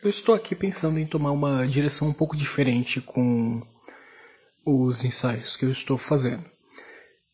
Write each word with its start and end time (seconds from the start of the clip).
Eu 0.00 0.10
estou 0.10 0.32
aqui 0.32 0.54
pensando 0.54 1.00
em 1.00 1.06
tomar 1.06 1.32
uma 1.32 1.66
direção 1.66 2.08
um 2.08 2.12
pouco 2.12 2.36
diferente 2.36 3.00
com 3.00 3.60
os 4.64 5.04
ensaios 5.04 5.56
que 5.56 5.64
eu 5.64 5.72
estou 5.72 5.98
fazendo. 5.98 6.44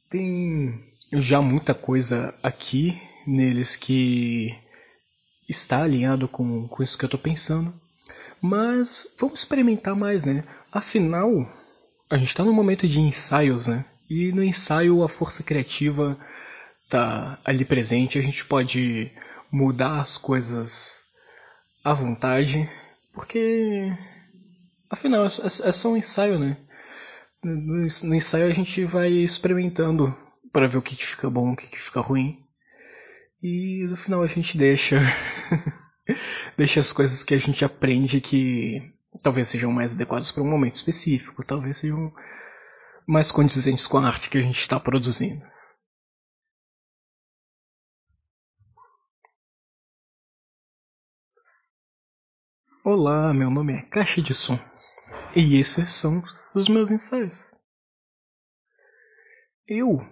Tem 0.09 0.83
já 1.13 1.43
muita 1.43 1.75
coisa 1.75 2.35
aqui 2.43 2.99
neles 3.27 3.77
que 3.77 4.51
está 5.47 5.83
alinhado 5.83 6.27
com, 6.27 6.67
com 6.67 6.83
isso 6.83 6.97
que 6.97 7.05
eu 7.05 7.09
estou 7.09 7.21
pensando, 7.21 7.79
mas 8.41 9.09
vamos 9.21 9.41
experimentar 9.41 9.95
mais, 9.95 10.25
né? 10.25 10.43
Afinal, 10.73 11.31
a 12.09 12.17
gente 12.17 12.29
está 12.29 12.45
no 12.45 12.53
momento 12.55 12.89
de 12.89 12.99
ensaios, 12.99 13.67
né? 13.67 13.85
E 14.09 14.33
no 14.33 14.43
ensaio 14.43 15.05
a 15.05 15.09
força 15.09 15.43
criativa 15.43 16.19
tá 16.89 17.39
ali 17.45 17.63
presente, 17.63 18.19
a 18.19 18.23
gente 18.23 18.43
pode 18.47 19.13
mudar 19.53 19.99
as 19.99 20.17
coisas 20.17 21.04
à 21.85 21.93
vontade, 21.93 22.69
porque 23.13 23.95
afinal 24.89 25.25
é, 25.25 25.27
é, 25.27 25.69
é 25.69 25.73
só 25.73 25.91
um 25.91 25.97
ensaio, 25.99 26.39
né? 26.39 26.57
No, 27.43 27.87
no, 28.05 28.15
ensaio 28.15 28.47
a 28.47 28.55
gente 28.55 28.85
vai 28.87 29.11
experimentando 29.11 30.17
para 30.51 30.67
ver 30.67 30.79
o 30.79 30.83
que, 30.83 30.97
que 30.97 31.05
fica 31.05 31.29
bom, 31.29 31.53
o 31.53 31.57
que, 31.57 31.69
que 31.69 31.83
fica 31.83 32.01
ruim. 32.01 32.43
E 33.43 33.87
no 33.87 33.99
final 33.99 34.23
a 34.23 34.27
gente 34.27 34.57
deixa 34.57 34.99
deixa 36.57 36.81
as 36.81 36.91
coisas 36.91 37.23
que 37.23 37.35
a 37.35 37.39
gente 37.39 37.63
aprende 37.63 38.19
que 38.19 38.81
talvez 39.23 39.49
sejam 39.49 39.71
mais 39.71 39.95
adequadas 39.95 40.33
para 40.33 40.43
um 40.43 40.51
momento 40.51 40.77
específico, 40.77 41.45
talvez 41.45 41.77
sejam 41.77 42.11
mais 43.07 43.31
condizentes 43.31 43.87
com 43.87 43.99
a 43.99 44.07
arte 44.07 44.31
que 44.31 44.39
a 44.39 44.43
gente 44.43 44.59
está 44.59 44.81
produzindo. 44.81 45.45
Olá, 52.87 53.33
meu 53.33 53.51
nome 53.51 53.73
é 53.73 53.81
Caixa 53.81 54.21
de 54.21 54.35
Som 54.35 54.59
e 55.35 55.57
esses 55.59 55.89
são 55.89 56.23
os 56.55 56.69
meus 56.69 56.91
ensaios. 56.91 57.59
Eu 59.67 60.03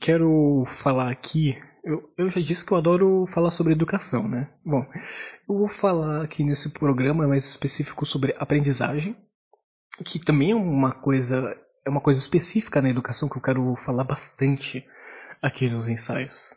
quero 0.00 0.64
falar 0.66 1.12
aqui. 1.12 1.54
Eu, 1.84 2.10
eu 2.16 2.30
já 2.30 2.40
disse 2.40 2.64
que 2.64 2.72
eu 2.72 2.78
adoro 2.78 3.26
falar 3.26 3.50
sobre 3.50 3.74
educação, 3.74 4.26
né? 4.26 4.50
Bom, 4.64 4.86
eu 5.46 5.58
vou 5.58 5.68
falar 5.68 6.24
aqui 6.24 6.42
nesse 6.42 6.70
programa 6.70 7.28
mais 7.28 7.44
específico 7.44 8.06
sobre 8.06 8.34
aprendizagem, 8.38 9.14
que 10.02 10.18
também 10.18 10.52
é 10.52 10.56
uma 10.56 10.92
coisa 10.92 11.54
é 11.84 11.90
uma 11.90 12.00
coisa 12.00 12.18
específica 12.18 12.80
na 12.80 12.88
educação 12.88 13.28
que 13.28 13.36
eu 13.36 13.42
quero 13.42 13.76
falar 13.76 14.04
bastante 14.04 14.82
aqui 15.42 15.68
nos 15.68 15.88
ensaios. 15.88 16.56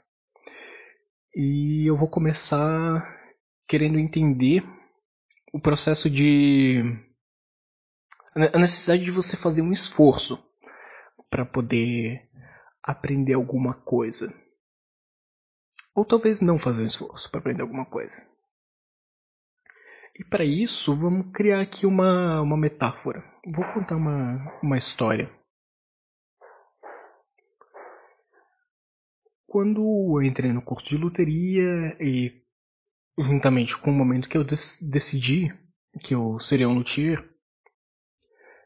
E 1.36 1.86
eu 1.86 1.98
vou 1.98 2.08
começar 2.08 3.04
querendo 3.68 4.00
entender 4.00 4.64
o 5.54 5.60
processo 5.60 6.10
de. 6.10 6.82
a 8.36 8.60
necessidade 8.60 9.04
de 9.04 9.12
você 9.12 9.38
fazer 9.38 9.62
um 9.62 9.72
esforço 9.72 10.44
para 11.30 11.46
poder 11.46 12.30
aprender 12.84 13.34
alguma 13.34 13.74
coisa. 13.74 14.34
Ou 15.96 16.06
talvez 16.06 16.42
não 16.42 16.60
fazer 16.60 16.84
um 16.84 16.88
esforço 16.88 17.30
para 17.30 17.40
aprender 17.40 17.62
alguma 17.62 17.86
coisa. 17.86 18.30
E 20.20 20.24
para 20.24 20.44
isso, 20.44 20.96
vamos 20.96 21.32
criar 21.32 21.62
aqui 21.62 21.86
uma, 21.86 22.42
uma 22.42 22.58
metáfora. 22.58 23.24
Vou 23.46 23.66
contar 23.74 23.96
uma, 23.96 24.60
uma 24.64 24.78
história. 24.78 25.32
Quando 29.46 29.82
eu 30.20 30.24
entrei 30.24 30.52
no 30.52 30.62
curso 30.62 30.90
de 30.90 30.98
loteria 30.98 31.96
e 32.00 32.44
juntamente 33.18 33.78
com 33.78 33.92
o 33.92 33.94
momento 33.94 34.30
que 34.30 34.38
eu 34.38 34.44
decidi 34.44 35.54
que 36.02 36.14
eu 36.14 36.40
seria 36.40 36.70
um 36.70 36.76
luthier, 36.76 37.24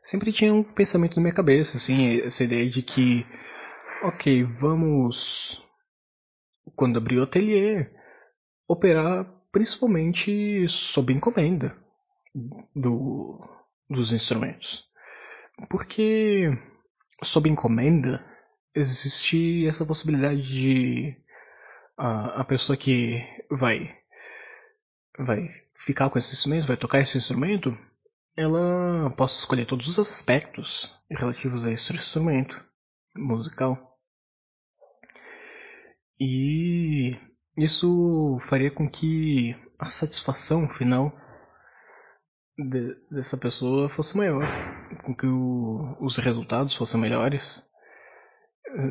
sempre 0.04 0.34
tinha 0.34 0.54
um 0.54 0.64
pensamento 0.64 1.16
na 1.16 1.22
minha 1.22 1.34
cabeça, 1.34 1.78
assim, 1.78 2.20
essa 2.22 2.44
ideia 2.44 2.70
de 2.70 2.82
que, 2.82 3.26
ok, 4.04 4.44
vamos, 4.44 5.66
quando 6.76 6.98
abrir 6.98 7.20
o 7.20 7.24
ateliê, 7.24 7.88
operar 8.68 9.26
principalmente 9.52 10.68
sob 10.68 11.14
encomenda 11.14 11.76
do, 12.76 13.40
dos 13.90 14.12
instrumentos. 14.12 14.90
Porque 15.70 16.50
sob 17.24 17.50
encomenda 17.50 18.26
existe 18.74 19.68
essa 19.68 19.86
possibilidade 19.86 20.42
de 20.42 21.16
a, 21.98 22.42
a 22.42 22.44
pessoa 22.44 22.78
que 22.78 23.22
vai 23.50 24.01
vai 25.18 25.50
ficar 25.76 26.10
com 26.10 26.18
esse 26.18 26.34
instrumento, 26.34 26.68
vai 26.68 26.78
tocar 26.78 27.00
esse 27.00 27.18
instrumento, 27.18 27.78
ela 28.36 29.10
possa 29.12 29.38
escolher 29.38 29.66
todos 29.66 29.88
os 29.88 30.00
aspectos 30.00 30.96
relativos 31.10 31.66
a 31.66 31.72
esse 31.72 31.94
instrumento 31.94 32.64
musical. 33.16 33.98
E 36.20 37.18
isso 37.58 38.38
faria 38.48 38.72
com 38.72 38.90
que 38.90 39.56
a 39.78 39.88
satisfação 39.88 40.70
final 40.70 41.12
de, 42.58 42.96
dessa 43.10 43.38
pessoa 43.38 43.90
fosse 43.90 44.16
maior, 44.16 44.46
com 45.04 45.16
que 45.16 45.26
o, 45.26 45.98
os 46.00 46.18
resultados 46.18 46.76
fossem 46.76 47.00
melhores, 47.00 47.68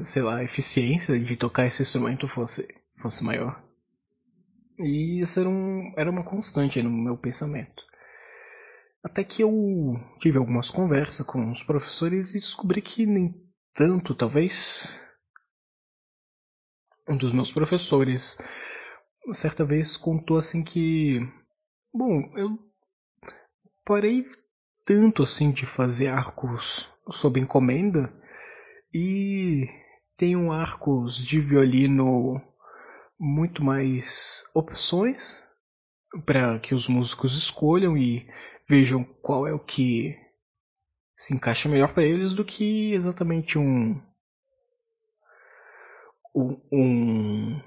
sei 0.03 0.23
lá, 0.23 0.39
a 0.39 0.45
eficiência 0.45 1.19
de 1.19 1.37
tocar 1.37 1.67
esse 1.67 1.83
instrumento 1.83 2.27
fosse, 2.27 2.67
fosse 3.01 3.23
maior. 3.25 3.63
E 4.83 5.21
isso 5.21 5.41
era, 5.41 5.49
um, 5.49 5.93
era 5.97 6.11
uma 6.11 6.25
constante 6.25 6.83
no 6.83 6.91
meu 6.91 7.17
pensamento. 7.17 7.83
Até 9.03 9.25
que 9.25 9.43
eu 9.43 9.97
tive 10.19 10.39
algumas 10.39 10.71
conversas 10.71 11.27
com 11.27 11.51
os 11.51 11.63
professores 11.63 12.35
e 12.35 12.41
descobri 12.41 12.83
que 12.83 13.07
nem 13.07 13.35
tanto, 13.75 14.15
talvez. 14.15 15.07
Um 17.09 17.17
dos 17.17 17.33
meus 17.33 17.51
professores, 17.51 18.39
certa 19.33 19.65
vez, 19.65 19.97
contou 19.97 20.37
assim 20.37 20.63
que. 20.63 21.19
Bom, 21.93 22.31
eu 22.37 22.59
parei 23.85 24.27
tanto 24.85 25.23
assim 25.23 25.51
de 25.51 25.67
fazer 25.67 26.09
arcos 26.09 26.91
sob 27.11 27.41
encomenda 27.41 28.13
e 28.95 29.67
tenho 30.17 30.53
arcos 30.53 31.17
de 31.17 31.41
violino 31.41 32.41
muito 33.21 33.63
mais 33.63 34.51
opções 34.55 35.47
para 36.25 36.59
que 36.59 36.75
os 36.75 36.89
músicos 36.89 37.37
escolham 37.37 37.97
e 37.97 38.27
vejam 38.67 39.05
qual 39.05 39.47
é 39.47 39.53
o 39.53 39.59
que 39.59 40.19
se 41.15 41.35
encaixa 41.35 41.69
melhor 41.69 41.93
para 41.93 42.03
eles 42.03 42.33
do 42.33 42.43
que 42.43 42.95
exatamente 42.95 43.59
um 43.59 44.01
um, 46.35 47.61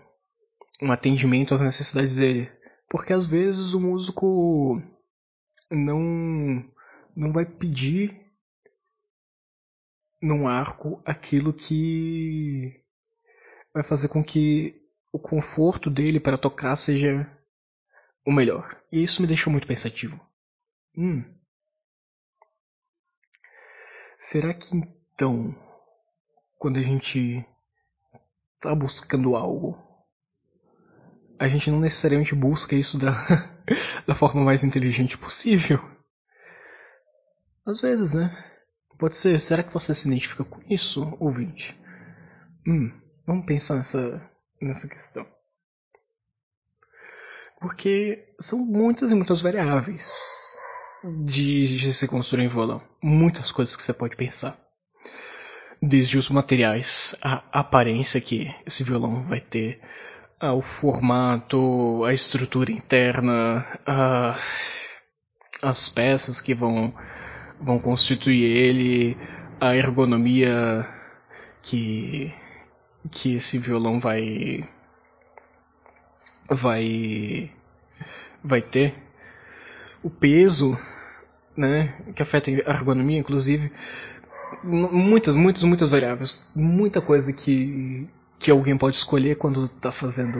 um 0.82 0.92
atendimento 0.92 1.54
às 1.54 1.62
necessidades 1.62 2.16
dele. 2.16 2.50
Porque 2.90 3.14
às 3.14 3.26
vezes 3.26 3.74
o 3.74 3.80
músico 3.80 4.82
não 5.70 6.66
não 7.16 7.32
vai 7.32 7.46
pedir 7.46 8.20
num 10.20 10.48
arco 10.48 11.00
aquilo 11.06 11.54
que 11.54 12.82
vai 13.72 13.84
fazer 13.84 14.08
com 14.08 14.24
que 14.24 14.83
o 15.14 15.20
conforto 15.20 15.92
dele 15.92 16.20
para 16.20 16.40
tocar 16.40 16.76
seja 16.76 17.32
o 18.26 18.32
melhor. 18.32 18.82
E 18.92 19.04
isso 19.04 19.22
me 19.22 19.28
deixou 19.28 19.52
muito 19.52 19.68
pensativo. 19.68 20.20
Hum. 20.98 21.24
Será 24.18 24.54
que 24.56 24.76
então, 24.76 25.56
quando 26.58 26.80
a 26.80 26.84
gente 26.84 27.46
está 28.56 28.74
buscando 28.74 29.36
algo, 29.36 29.78
a 31.38 31.48
gente 31.48 31.70
não 31.70 31.80
necessariamente 31.80 32.34
busca 32.34 32.76
isso 32.76 32.98
da, 32.98 33.12
da 34.08 34.16
forma 34.16 34.44
mais 34.44 34.64
inteligente 34.64 35.16
possível? 35.16 35.80
Às 37.64 37.82
vezes, 37.82 38.16
né? 38.16 38.36
Pode 38.98 39.16
ser. 39.16 39.40
Será 39.40 39.62
que 39.62 39.74
você 39.74 39.94
se 39.94 40.08
identifica 40.08 40.44
com 40.44 40.60
isso, 40.68 41.16
ouvinte? 41.20 41.80
Hum, 42.66 42.92
vamos 43.28 43.46
pensar 43.46 43.76
nessa 43.76 44.33
nessa 44.62 44.88
questão. 44.88 45.26
Porque 47.60 48.36
são 48.40 48.60
muitas 48.60 49.12
e 49.12 49.16
muitas 49.16 49.42
variáveis 49.42 50.44
de, 51.04 51.78
de 51.78 51.94
se 51.94 52.08
construir 52.08 52.46
um 52.46 52.50
violão. 52.50 52.82
Muitas 53.02 53.52
coisas 53.52 53.76
que 53.76 53.84
você 53.84 53.94
pode 53.94 54.16
pensar. 54.16 54.58
Desde 55.82 56.18
os 56.18 56.30
materiais, 56.30 57.16
a 57.22 57.44
aparência 57.52 58.22
que 58.22 58.54
esse 58.66 58.84
violão 58.84 59.24
vai 59.28 59.42
ter, 59.42 59.82
o 60.42 60.62
formato, 60.62 62.04
a 62.06 62.14
estrutura 62.14 62.72
interna, 62.72 63.66
a, 63.86 64.36
as 65.62 65.90
peças 65.90 66.42
que 66.42 66.54
vão, 66.54 66.94
vão 67.62 67.80
constituir 67.80 68.44
ele, 68.44 69.18
a 69.60 69.76
ergonomia 69.76 70.86
que 71.62 72.34
que 73.12 73.36
esse 73.36 73.58
violão 73.58 74.00
vai 74.00 74.68
vai 76.50 77.52
vai 78.44 78.62
ter 78.62 78.94
o 80.04 80.10
peso, 80.10 80.78
né, 81.56 81.88
que 82.14 82.22
afeta 82.22 82.52
a 82.52 82.74
ergonomia, 82.74 83.18
inclusive, 83.18 83.72
muitas, 84.62 85.34
muitas, 85.34 85.64
muitas 85.64 85.90
variáveis, 85.90 86.52
muita 86.56 87.02
coisa 87.02 87.32
que 87.32 88.08
que 88.40 88.52
alguém 88.52 88.78
pode 88.78 88.98
escolher 88.98 89.38
quando 89.38 89.66
está 89.66 89.92
fazendo 89.92 90.40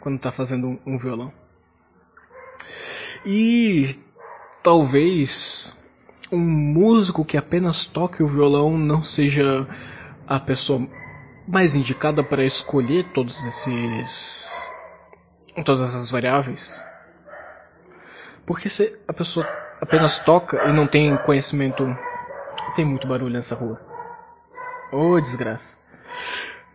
quando 0.00 0.20
tá 0.20 0.30
fazendo 0.30 0.78
um 0.86 0.98
violão. 0.98 1.32
E 3.24 3.96
talvez 4.62 5.80
um 6.30 6.38
músico 6.38 7.24
que 7.24 7.36
apenas 7.36 7.84
toque 7.84 8.22
o 8.22 8.28
violão 8.28 8.78
não 8.78 9.02
seja 9.02 9.66
a 10.26 10.40
pessoa 10.40 10.88
mais 11.46 11.74
indicada 11.74 12.22
para 12.22 12.44
escolher 12.44 13.12
todos 13.12 13.44
esses 13.44 14.72
todas 15.64 15.82
essas 15.82 16.10
variáveis. 16.10 16.84
Porque 18.46 18.68
se 18.68 19.00
a 19.06 19.12
pessoa 19.12 19.46
apenas 19.80 20.18
toca 20.18 20.64
e 20.68 20.72
não 20.72 20.86
tem 20.86 21.16
conhecimento, 21.18 21.84
tem 22.74 22.84
muito 22.84 23.06
barulho 23.06 23.32
nessa 23.32 23.54
rua. 23.54 23.80
Ô 24.92 25.12
oh, 25.12 25.20
desgraça. 25.20 25.76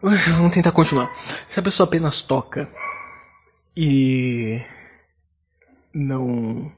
Vamos 0.01 0.53
tentar 0.53 0.71
continuar. 0.71 1.11
Se 1.49 1.59
a 1.59 1.63
pessoa 1.63 1.87
apenas 1.87 2.21
toca 2.21 2.69
e 3.75 4.61
não 5.93 6.71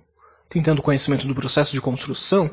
tem 0.49 0.63
tanto 0.63 0.81
conhecimento 0.81 1.27
do 1.27 1.35
processo 1.35 1.73
de 1.73 1.81
construção 1.81 2.49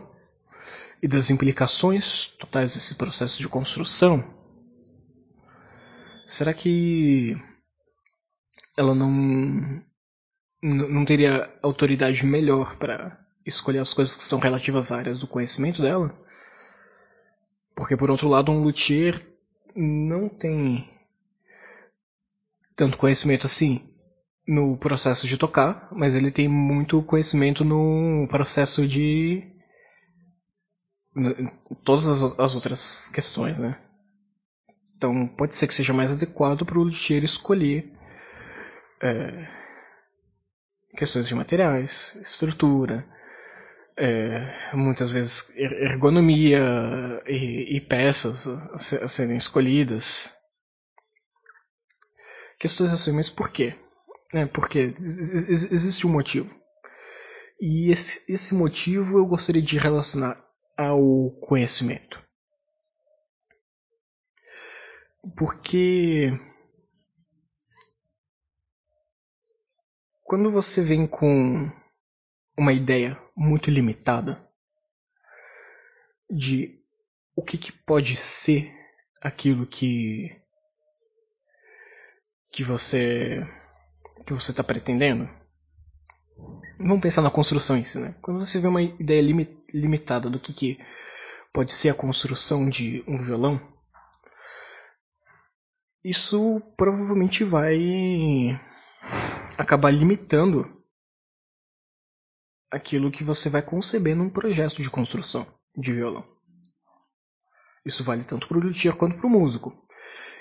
e 1.02 1.08
das 1.08 1.30
implicações 1.30 2.26
totais 2.38 2.74
desse 2.74 2.94
processo 2.96 3.40
de 3.40 3.48
construção, 3.48 4.34
será 6.26 6.52
que 6.52 7.36
ela 8.76 8.94
não 8.94 9.82
não 10.62 11.04
teria 11.04 11.52
autoridade 11.62 12.24
melhor 12.26 12.76
para 12.76 13.18
escolher 13.44 13.78
as 13.78 13.94
coisas 13.94 14.16
que 14.16 14.22
estão 14.22 14.38
relativas 14.38 14.86
às 14.86 14.98
áreas 14.98 15.18
do 15.20 15.26
conhecimento 15.26 15.80
dela? 15.80 16.12
Porque 17.74 17.96
por 17.96 18.10
outro 18.10 18.28
lado, 18.28 18.50
um 18.50 18.62
luthier 18.62 19.20
não 19.74 20.28
tem 20.28 20.90
tanto 22.74 22.96
conhecimento 22.96 23.46
assim 23.46 23.88
no 24.46 24.76
processo 24.76 25.26
de 25.26 25.36
tocar, 25.36 25.88
mas 25.92 26.14
ele 26.14 26.30
tem 26.30 26.48
muito 26.48 27.02
conhecimento 27.02 27.64
no 27.64 28.26
processo 28.28 28.86
de 28.86 29.42
todas 31.84 32.06
as, 32.06 32.38
as 32.38 32.54
outras 32.54 33.08
questões, 33.08 33.58
né? 33.58 33.80
Então 34.96 35.28
pode 35.28 35.54
ser 35.54 35.66
que 35.66 35.74
seja 35.74 35.92
mais 35.92 36.12
adequado 36.12 36.64
para 36.64 36.78
o 36.78 36.82
luthier 36.82 37.22
escolher 37.22 37.92
é, 39.02 39.46
questões 40.96 41.28
de 41.28 41.34
materiais, 41.34 42.16
estrutura, 42.16 43.06
é, 43.98 44.74
muitas 44.74 45.12
vezes 45.12 45.56
er, 45.56 45.72
ergonomia 45.92 46.62
e, 47.26 47.76
e 47.76 47.80
peças 47.80 48.46
a, 48.46 49.08
serem 49.08 49.36
escolhidas. 49.36 50.34
Questões 52.58 52.92
assim, 52.92 53.12
mas 53.12 53.28
por 53.28 53.50
quê? 53.50 53.74
É, 54.32 54.46
porque 54.46 54.94
existe 54.98 56.06
um 56.06 56.10
motivo. 56.10 56.50
E 57.60 57.90
esse, 57.90 58.32
esse 58.32 58.54
motivo 58.54 59.18
eu 59.18 59.26
gostaria 59.26 59.62
de 59.62 59.78
relacionar 59.78 60.42
ao 60.76 61.30
conhecimento. 61.40 62.25
Porque 65.34 66.30
quando 70.22 70.50
você 70.50 70.82
vem 70.82 71.06
com 71.06 71.70
uma 72.56 72.72
ideia 72.72 73.20
muito 73.36 73.70
limitada 73.70 74.44
de 76.30 76.82
o 77.34 77.42
que, 77.42 77.58
que 77.58 77.72
pode 77.72 78.16
ser 78.16 78.72
aquilo 79.20 79.66
que 79.66 80.30
que 82.50 82.64
você 82.64 83.42
que 84.26 84.32
você 84.32 84.50
está 84.50 84.64
pretendendo. 84.64 85.28
Vamos 86.78 87.00
pensar 87.00 87.22
na 87.22 87.30
construção 87.30 87.76
em 87.76 87.84
si, 87.84 87.98
né? 87.98 88.14
Quando 88.20 88.44
você 88.44 88.58
vê 88.58 88.66
uma 88.66 88.82
ideia 88.82 89.22
limi 89.22 89.64
limitada 89.72 90.28
do 90.28 90.40
que, 90.40 90.52
que 90.52 90.78
pode 91.52 91.72
ser 91.72 91.90
a 91.90 91.94
construção 91.94 92.68
de 92.68 93.04
um 93.06 93.18
violão, 93.18 93.60
isso 96.06 96.62
provavelmente 96.76 97.42
vai 97.42 97.76
acabar 99.58 99.90
limitando 99.90 100.80
aquilo 102.70 103.10
que 103.10 103.24
você 103.24 103.50
vai 103.50 103.60
conceber 103.60 104.14
num 104.14 104.30
projeto 104.30 104.80
de 104.80 104.88
construção 104.88 105.44
de 105.76 105.92
violão. 105.92 106.24
Isso 107.84 108.04
vale 108.04 108.22
tanto 108.22 108.46
para 108.46 108.56
o 108.56 108.60
luthier 108.60 108.94
quanto 108.94 109.16
para 109.16 109.26
o 109.26 109.30
músico. 109.30 109.76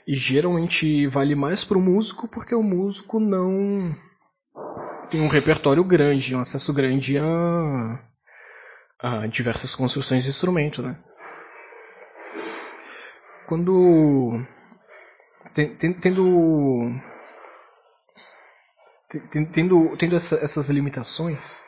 E 0.07 0.15
geralmente 0.15 1.07
vale 1.07 1.33
mais 1.33 1.63
para 1.63 1.79
o 1.79 1.81
músico 1.81 2.27
porque 2.27 2.53
o 2.53 2.61
músico 2.61 3.19
não 3.19 3.95
tem 5.09 5.19
um 5.19 5.27
repertório 5.27 5.83
grande, 5.83 6.35
um 6.35 6.41
acesso 6.41 6.71
grande 6.71 7.17
a, 7.17 8.07
a 8.99 9.25
diversas 9.25 9.73
construções 9.73 10.25
de 10.25 10.29
instrumento, 10.29 10.83
né? 10.83 11.03
Quando 13.47 14.45
tendo 15.55 17.01
tendo, 19.51 19.95
tendo 19.97 20.15
essa, 20.15 20.35
essas 20.35 20.69
limitações, 20.69 21.63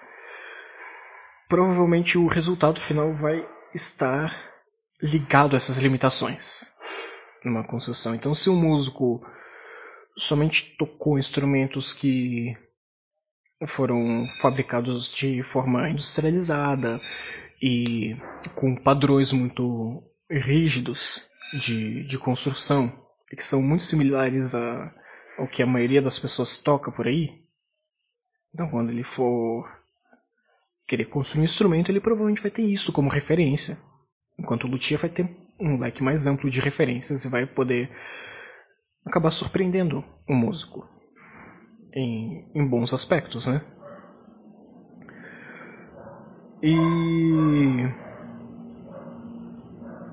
provavelmente 1.47 2.17
o 2.17 2.27
resultado 2.27 2.81
final 2.81 3.13
vai 3.13 3.47
estar 3.73 4.35
ligado 5.01 5.55
a 5.55 5.57
essas 5.57 5.77
limitações 5.77 6.75
numa 7.43 7.63
construção. 7.63 8.13
Então, 8.15 8.35
se 8.35 8.49
o 8.49 8.55
músico 8.55 9.25
somente 10.17 10.75
tocou 10.77 11.17
instrumentos 11.17 11.93
que 11.93 12.57
foram 13.67 14.25
fabricados 14.39 15.09
de 15.13 15.41
forma 15.43 15.89
industrializada 15.89 16.99
e 17.61 18.15
com 18.53 18.75
padrões 18.75 19.31
muito 19.31 20.03
rígidos 20.29 21.27
de, 21.53 22.03
de 22.03 22.17
construção, 22.17 23.06
que 23.35 23.43
são 23.43 23.61
muito 23.61 23.83
similares 23.83 24.55
a, 24.55 24.93
ao 25.37 25.47
que 25.47 25.61
a 25.61 25.67
maioria 25.67 26.01
das 26.01 26.17
pessoas 26.17 26.57
toca 26.57 26.91
por 26.91 27.07
aí. 27.07 27.43
Então, 28.53 28.69
quando 28.69 28.89
ele 28.89 29.03
for 29.03 29.69
querer 30.87 31.05
construir 31.05 31.41
um 31.41 31.45
instrumento, 31.45 31.91
ele 31.91 31.99
provavelmente 31.99 32.41
vai 32.41 32.49
ter 32.49 32.63
isso 32.63 32.93
como 32.93 33.09
referência. 33.09 33.77
Enquanto 34.39 34.63
o 34.63 34.67
luthier 34.67 34.99
vai 34.99 35.09
ter 35.09 35.29
um 35.59 35.77
leque 35.77 36.01
mais 36.01 36.25
amplo 36.25 36.49
de 36.49 36.61
referências 36.61 37.25
e 37.25 37.29
vai 37.29 37.45
poder 37.45 37.91
acabar 39.05 39.31
surpreendendo 39.31 40.03
o 40.27 40.33
músico 40.33 40.87
em, 41.93 42.49
em 42.53 42.65
bons 42.65 42.93
aspectos, 42.93 43.47
né? 43.47 43.61
E 46.61 46.73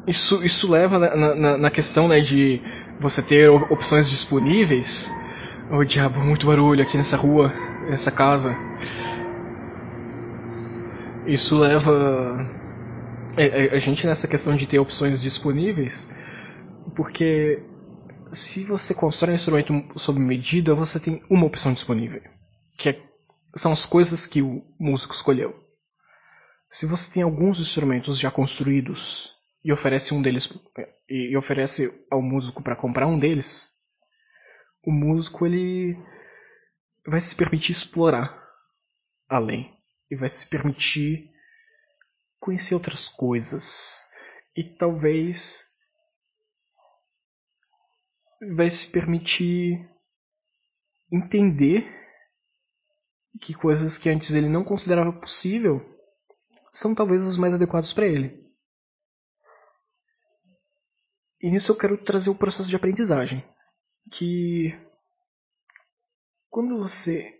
isso, 0.06 0.44
isso 0.44 0.70
leva 0.70 0.98
na, 0.98 1.34
na, 1.34 1.58
na 1.58 1.70
questão 1.70 2.08
né, 2.08 2.20
de 2.20 2.60
você 2.98 3.22
ter 3.22 3.48
opções 3.48 4.08
disponíveis. 4.08 5.10
O 5.70 5.76
oh, 5.76 5.84
diabo, 5.84 6.20
muito 6.20 6.46
barulho 6.46 6.82
aqui 6.82 6.96
nessa 6.96 7.16
rua, 7.16 7.52
nessa 7.88 8.10
casa. 8.10 8.54
Isso 11.26 11.58
leva 11.58 12.38
é, 13.36 13.66
é, 13.66 13.74
a 13.74 13.78
gente 13.78 14.06
nessa 14.06 14.28
questão 14.28 14.54
de 14.54 14.66
ter 14.66 14.78
opções 14.78 15.20
disponíveis, 15.20 16.14
porque 16.94 17.62
se 18.30 18.64
você 18.64 18.94
constrói 18.94 19.32
um 19.32 19.36
instrumento 19.36 19.72
sob 19.96 20.20
medida, 20.20 20.74
você 20.74 21.00
tem 21.00 21.22
uma 21.30 21.46
opção 21.46 21.72
disponível, 21.72 22.20
que 22.76 22.90
é, 22.90 23.02
são 23.56 23.72
as 23.72 23.86
coisas 23.86 24.26
que 24.26 24.42
o 24.42 24.62
músico 24.78 25.14
escolheu. 25.14 25.54
Se 26.68 26.86
você 26.86 27.12
tem 27.12 27.22
alguns 27.22 27.58
instrumentos 27.58 28.18
já 28.18 28.30
construídos 28.30 29.32
e 29.64 29.72
oferece 29.72 30.12
um 30.12 30.20
deles 30.20 30.48
e 31.08 31.36
oferece 31.36 32.06
ao 32.10 32.20
músico 32.20 32.62
para 32.62 32.76
comprar 32.76 33.06
um 33.06 33.18
deles, 33.18 33.80
o 34.82 34.92
músico 34.92 35.46
ele 35.46 35.96
vai 37.06 37.20
se 37.20 37.34
permitir 37.34 37.72
explorar 37.72 38.42
além 39.28 39.74
e 40.10 40.16
vai 40.16 40.28
se 40.28 40.46
permitir 40.46 41.30
conhecer 42.38 42.74
outras 42.74 43.08
coisas 43.08 44.06
e 44.54 44.62
talvez 44.62 45.72
vai 48.54 48.68
se 48.68 48.92
permitir 48.92 49.88
entender 51.10 51.90
que 53.40 53.54
coisas 53.54 53.96
que 53.96 54.10
antes 54.10 54.34
ele 54.34 54.48
não 54.48 54.62
considerava 54.62 55.12
possível 55.12 55.80
são 56.70 56.94
talvez 56.94 57.26
as 57.26 57.36
mais 57.36 57.54
adequadas 57.54 57.92
para 57.92 58.06
ele. 58.06 58.43
E 61.44 61.50
nisso 61.50 61.72
eu 61.72 61.76
quero 61.76 61.98
trazer 61.98 62.30
o 62.30 62.34
processo 62.34 62.70
de 62.70 62.74
aprendizagem, 62.74 63.44
que 64.10 64.74
quando 66.48 66.78
você 66.78 67.38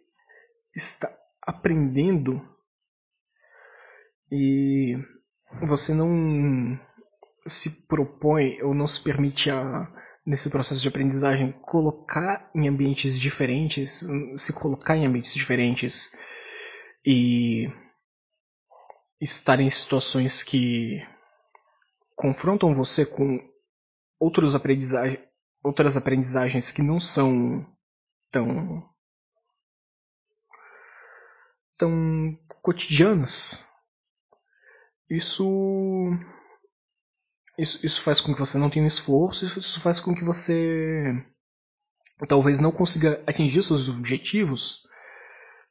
está 0.77 1.09
aprendendo 1.41 2.47
e 4.31 4.95
você 5.67 5.95
não 5.95 6.79
se 7.47 7.87
propõe 7.87 8.61
ou 8.61 8.75
não 8.75 8.87
se 8.87 9.03
permite 9.03 9.51
a, 9.51 9.91
nesse 10.27 10.51
processo 10.51 10.83
de 10.83 10.89
aprendizagem 10.89 11.53
colocar 11.63 12.51
em 12.55 12.69
ambientes 12.69 13.19
diferentes, 13.19 14.07
se 14.37 14.53
colocar 14.53 14.99
em 14.99 15.07
ambientes 15.07 15.33
diferentes 15.33 16.11
e 17.07 17.73
estar 19.19 19.61
em 19.61 19.71
situações 19.71 20.43
que 20.43 21.03
confrontam 22.15 22.75
você 22.75 23.07
com 23.07 23.54
outros 24.25 24.55
aprendizagem, 24.55 25.23
outras 25.63 25.97
aprendizagens 25.97 26.73
que 26.73 26.83
não 26.83 26.99
são 26.99 27.67
tão 28.31 28.83
tão 31.77 32.39
cotidianas. 32.63 33.69
Isso 35.11 35.45
isso, 37.59 37.85
isso 37.85 38.03
faz 38.03 38.21
com 38.21 38.33
que 38.33 38.41
você 38.41 38.57
não 38.57 38.71
tenha 38.71 38.87
esforço, 38.87 39.45
isso 39.45 39.81
faz 39.81 40.01
com 40.01 40.15
que 40.15 40.25
você 40.25 41.25
talvez 42.27 42.61
não 42.61 42.73
consiga 42.73 43.23
atingir 43.27 43.63
seus 43.63 43.89
objetivos, 43.89 44.87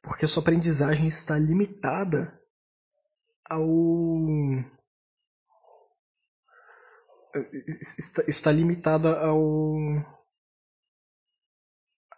porque 0.01 0.27
sua 0.27 0.41
aprendizagem 0.41 1.07
está 1.07 1.37
limitada 1.37 2.39
ao 3.49 3.67
está, 8.27 8.51
limitada 8.51 9.19
ao 9.19 9.77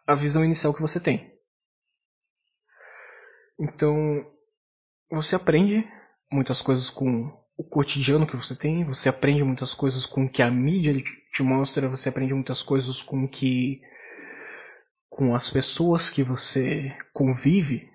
a 0.08 0.14
visão 0.14 0.44
inicial 0.46 0.74
que 0.74 0.82
você 0.82 1.00
tem. 1.00 1.34
Então, 3.60 4.26
você 5.10 5.36
aprende 5.36 5.88
muitas 6.32 6.62
coisas 6.62 6.90
com 6.90 7.32
o 7.58 7.64
cotidiano 7.64 8.28
que 8.28 8.36
você 8.36 8.56
tem, 8.56 8.86
você 8.86 9.10
aprende 9.10 9.44
muitas 9.44 9.74
coisas 9.74 10.06
com 10.06 10.26
o 10.26 10.30
que 10.30 10.42
a 10.42 10.52
mídia 10.52 10.94
te 11.32 11.42
mostra, 11.42 11.88
você 11.88 12.10
aprende 12.10 12.34
muitas 12.34 12.62
coisas 12.62 13.02
com 13.02 13.28
que 13.28 13.82
com 15.10 15.34
as 15.34 15.50
pessoas 15.50 16.10
que 16.10 16.22
você 16.22 16.96
convive. 17.14 17.90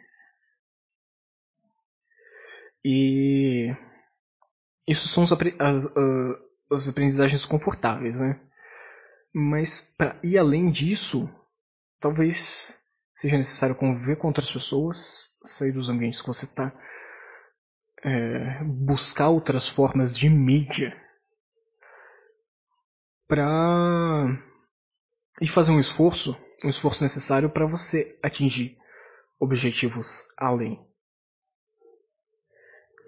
E 2.83 3.71
isso 4.87 5.07
são 5.07 5.25
as, 5.25 5.33
as, 5.33 5.95
as 6.71 6.89
aprendizagens 6.89 7.45
confortáveis, 7.45 8.21
né? 8.21 8.41
Mas 9.33 9.95
para 9.97 10.19
ir 10.23 10.39
além 10.39 10.71
disso, 10.71 11.29
talvez 11.99 12.83
seja 13.15 13.37
necessário 13.37 13.75
conviver 13.75 14.17
com 14.17 14.29
outras 14.29 14.51
pessoas, 14.51 15.37
sair 15.45 15.73
dos 15.73 15.89
ambientes 15.89 16.21
que 16.21 16.29
você 16.29 16.47
está, 16.47 16.73
é, 18.03 18.65
buscar 18.65 19.29
outras 19.29 19.69
formas 19.69 20.17
de 20.17 20.29
mídia 20.29 20.97
para 23.29 24.43
e 25.41 25.47
fazer 25.47 25.71
um 25.71 25.81
esforço, 25.81 26.37
um 26.65 26.69
esforço 26.69 27.03
necessário 27.03 27.49
para 27.49 27.67
você 27.67 28.19
atingir 28.23 28.77
objetivos 29.39 30.25
além. 30.37 30.85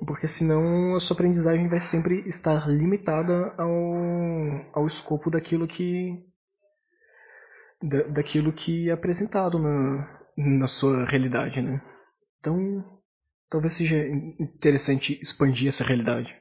Porque 0.06 0.26
senão 0.26 0.96
a 0.96 1.00
sua 1.00 1.14
aprendizagem 1.14 1.68
vai 1.68 1.78
sempre 1.78 2.26
estar 2.26 2.68
limitada 2.68 3.54
ao, 3.56 4.80
ao 4.80 4.86
escopo 4.86 5.30
daquilo 5.30 5.66
que 5.68 6.26
da, 7.80 8.02
daquilo 8.04 8.52
que 8.52 8.88
é 8.88 8.92
apresentado 8.92 9.58
na, 9.58 10.20
na 10.36 10.66
sua 10.66 11.04
realidade, 11.04 11.62
né? 11.62 11.80
Então, 12.40 13.00
talvez 13.48 13.74
seja 13.74 14.04
interessante 14.40 15.20
expandir 15.22 15.68
essa 15.68 15.84
realidade. 15.84 16.36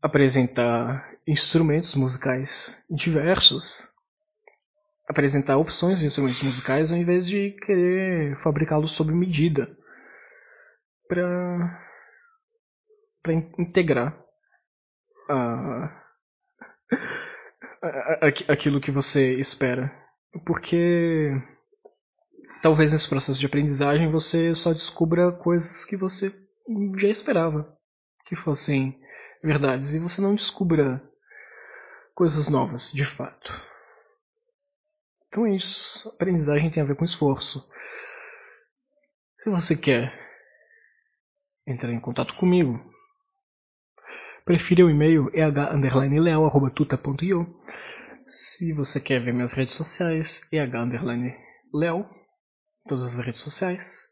Apresentar 0.00 1.18
instrumentos 1.26 1.94
musicais 1.94 2.84
diversos. 2.88 3.92
Apresentar 5.06 5.58
opções 5.58 6.00
de 6.00 6.06
instrumentos 6.06 6.42
musicais 6.42 6.90
ao 6.90 6.98
invés 6.98 7.26
de 7.26 7.50
querer 7.64 8.38
fabricá-los 8.38 8.92
sob 8.92 9.12
medida. 9.12 9.76
Para 11.08 11.85
para 13.26 13.34
integrar 13.34 14.24
aquilo 18.48 18.80
que 18.80 18.92
você 18.92 19.34
espera. 19.34 19.90
Porque 20.46 21.32
talvez 22.62 22.92
nesse 22.92 23.08
processo 23.08 23.40
de 23.40 23.46
aprendizagem 23.46 24.12
você 24.12 24.54
só 24.54 24.72
descubra 24.72 25.32
coisas 25.32 25.84
que 25.84 25.96
você 25.96 26.32
já 26.98 27.08
esperava 27.08 27.76
que 28.26 28.36
fossem 28.36 29.00
verdades 29.42 29.94
e 29.94 29.98
você 29.98 30.20
não 30.20 30.34
descubra 30.34 31.02
coisas 32.14 32.48
novas, 32.48 32.92
de 32.92 33.04
fato. 33.04 33.52
Então 35.26 35.46
é 35.46 35.56
isso. 35.56 36.08
Aprendizagem 36.10 36.70
tem 36.70 36.82
a 36.82 36.86
ver 36.86 36.96
com 36.96 37.04
esforço. 37.04 37.68
Se 39.38 39.50
você 39.50 39.76
quer 39.76 40.12
entrar 41.66 41.92
em 41.92 42.00
contato 42.00 42.36
comigo, 42.36 42.78
prefira 44.46 44.86
o 44.86 44.90
e-mail 44.90 45.28
eh_leal@tuta.io. 45.34 47.46
Se 48.24 48.72
você 48.72 49.00
quer 49.00 49.20
ver 49.20 49.34
minhas 49.34 49.52
redes 49.52 49.74
sociais, 49.74 50.48
eh_leal 50.52 52.08
todas 52.88 53.18
as 53.18 53.26
redes 53.26 53.42
sociais. 53.42 54.06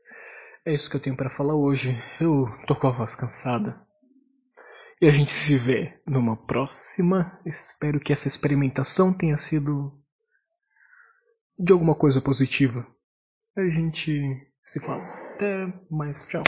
É 0.67 0.75
isso 0.75 0.91
que 0.91 0.97
eu 0.97 1.01
tenho 1.01 1.17
para 1.17 1.31
falar 1.31 1.55
hoje. 1.55 1.97
Eu 2.21 2.47
tô 2.67 2.75
com 2.75 2.89
a 2.89 2.91
voz 2.91 3.15
cansada. 3.15 3.81
E 5.01 5.07
a 5.07 5.11
gente 5.11 5.31
se 5.31 5.57
vê 5.57 6.01
numa 6.07 6.37
próxima. 6.37 7.41
Espero 7.47 8.01
que 8.01 8.13
essa 8.13 8.29
experimentação 8.29 9.13
tenha 9.13 9.39
sido 9.39 9.93
de 11.59 11.73
alguma 11.73 11.95
coisa 11.95 12.21
positiva. 12.21 12.87
A 13.57 13.65
gente 13.69 14.21
se 14.65 14.81
fala. 14.81 15.05
Até 15.35 15.73
mais. 15.91 16.27
Tchau. 16.27 16.43